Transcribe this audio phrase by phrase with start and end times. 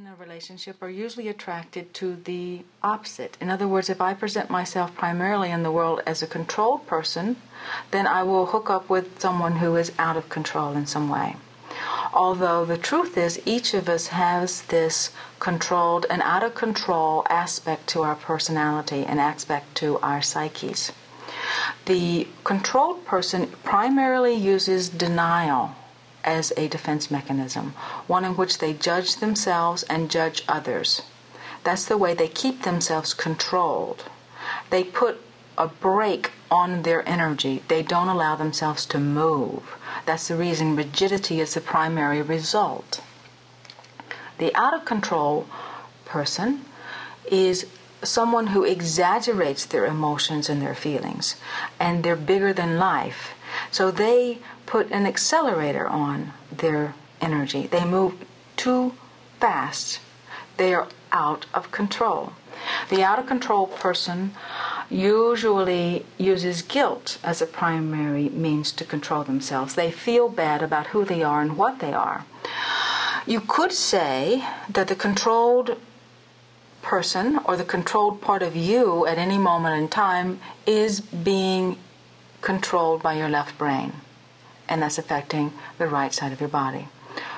[0.00, 3.36] in a relationship are usually attracted to the opposite.
[3.38, 7.36] In other words, if I present myself primarily in the world as a controlled person,
[7.90, 11.36] then I will hook up with someone who is out of control in some way.
[12.14, 17.86] Although the truth is, each of us has this controlled and out of control aspect
[17.88, 20.92] to our personality and aspect to our psyches.
[21.84, 25.74] The controlled person primarily uses denial
[26.24, 27.74] as a defense mechanism,
[28.06, 31.02] one in which they judge themselves and judge others.
[31.64, 34.04] That's the way they keep themselves controlled.
[34.70, 35.20] They put
[35.58, 37.62] a brake on their energy.
[37.68, 39.76] They don't allow themselves to move.
[40.06, 43.02] That's the reason rigidity is the primary result.
[44.38, 45.46] The out of control
[46.06, 46.64] person
[47.30, 47.66] is
[48.02, 51.36] someone who exaggerates their emotions and their feelings,
[51.78, 53.34] and they're bigger than life.
[53.70, 54.38] So they
[54.70, 57.66] put an accelerator on their energy.
[57.66, 58.14] They move
[58.56, 58.94] too
[59.40, 59.98] fast.
[60.58, 62.34] They are out of control.
[62.88, 64.32] The out of control person
[64.88, 69.74] usually uses guilt as a primary means to control themselves.
[69.74, 72.24] They feel bad about who they are and what they are.
[73.26, 75.80] You could say that the controlled
[76.80, 81.76] person or the controlled part of you at any moment in time is being
[82.40, 83.92] controlled by your left brain,
[84.70, 86.88] and that's affecting the right side of your body.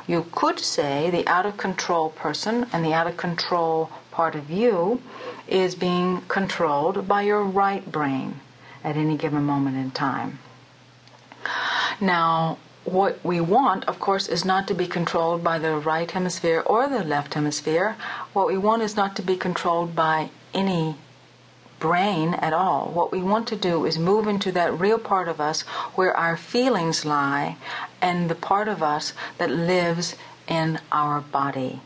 [0.06, 4.50] You could say the out of control person and the out of control part of
[4.50, 5.00] you
[5.48, 8.40] is being controlled by your right brain
[8.84, 10.38] at any given moment in time.
[12.00, 16.62] Now, what we want, of course, is not to be controlled by the right hemisphere
[16.66, 17.96] or the left hemisphere.
[18.32, 20.96] What we want is not to be controlled by any
[21.82, 22.92] brain at all.
[22.94, 25.62] What we want to do is move into that real part of us
[25.96, 27.56] where our feelings lie
[28.00, 30.14] and the part of us that lives
[30.46, 31.80] in our body.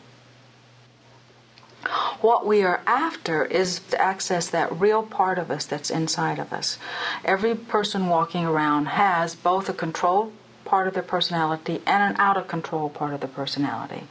[2.20, 6.52] What we are after is to access that real part of us that's inside of
[6.52, 6.78] us.
[7.24, 10.32] Every person walking around has both a controlled
[10.66, 14.02] part of their personality and an out of control part of the personality.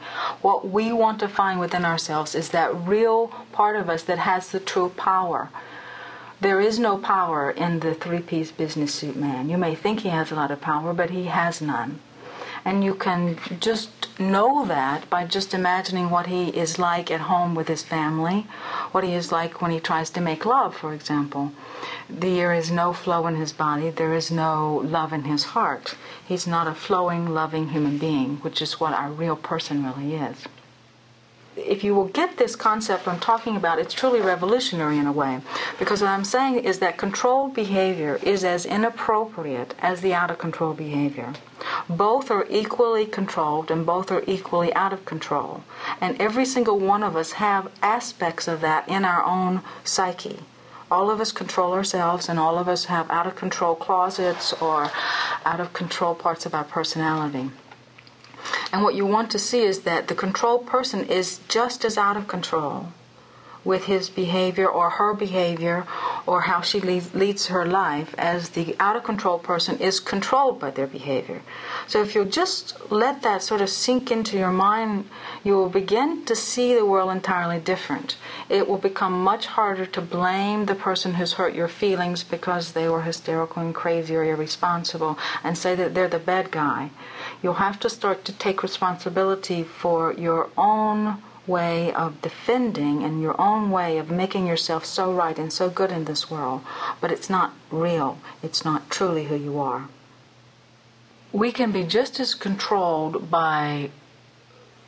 [0.42, 4.50] What we want to find within ourselves is that real part of us that has
[4.50, 5.50] the true power.
[6.38, 9.48] There is no power in the three piece business suit man.
[9.48, 12.00] You may think he has a lot of power, but he has none.
[12.62, 17.54] And you can just know that by just imagining what he is like at home
[17.54, 18.46] with his family,
[18.92, 21.52] what he is like when he tries to make love, for example.
[22.10, 25.94] There is no flow in his body, there is no love in his heart.
[26.26, 30.44] He's not a flowing, loving human being, which is what our real person really is
[31.56, 35.40] if you will get this concept I'm talking about, it's truly revolutionary in a way.
[35.78, 40.38] Because what I'm saying is that controlled behavior is as inappropriate as the out of
[40.38, 41.34] control behavior.
[41.88, 45.64] Both are equally controlled and both are equally out of control.
[46.00, 50.40] And every single one of us have aspects of that in our own psyche.
[50.88, 54.88] All of us control ourselves, and all of us have out of control closets or
[55.44, 57.50] out of control parts of our personality.
[58.76, 62.18] And what you want to see is that the control person is just as out
[62.18, 62.88] of control
[63.64, 65.86] with his behavior or her behavior
[66.26, 70.58] or how she leads, leads, her life as the out of control person is controlled
[70.58, 71.40] by their behavior.
[71.86, 75.08] So if you just let that sort of sink into your mind,
[75.44, 78.16] you will begin to see the world entirely different.
[78.48, 82.88] It will become much harder to blame the person who's hurt your feelings because they
[82.88, 86.90] were hysterical and crazy or irresponsible and say that they're the bad guy.
[87.42, 93.40] You'll have to start to take responsibility for your own way of defending and your
[93.40, 96.62] own way of making yourself so right and so good in this world,
[97.00, 98.18] but it's not real.
[98.42, 99.88] It's not truly who you are.
[101.32, 103.90] We can be just as controlled by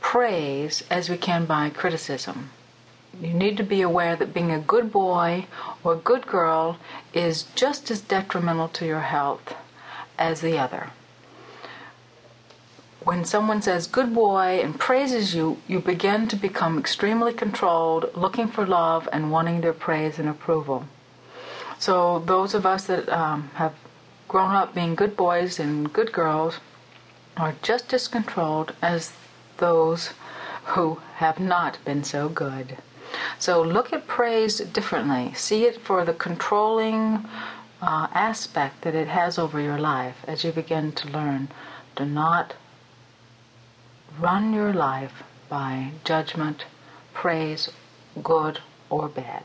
[0.01, 2.51] praise as we can by criticism.
[3.21, 5.47] You need to be aware that being a good boy
[5.83, 6.79] or a good girl
[7.13, 9.55] is just as detrimental to your health
[10.19, 10.91] as the other
[13.09, 18.47] when someone says good boy and praises you, you begin to become extremely controlled, looking
[18.47, 20.85] for love and wanting their praise and approval.
[21.79, 23.73] So, those of us that um, have
[24.29, 26.61] grown up being good boys and good girls
[27.39, 29.15] are just as controlled as
[29.57, 30.11] those
[30.73, 32.77] who have not been so good.
[33.39, 35.33] So, look at praise differently.
[35.33, 37.25] See it for the controlling
[37.81, 41.49] uh, aspect that it has over your life as you begin to learn.
[41.97, 42.53] Do not
[44.19, 46.65] run your life by judgment,
[47.15, 47.71] praise,
[48.23, 48.61] good
[48.91, 49.45] or bad.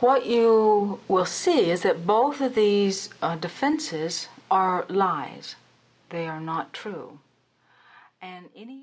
[0.00, 5.56] What you will see is that both of these uh, defenses are lies.
[6.10, 7.18] They are not true.
[8.20, 8.82] And any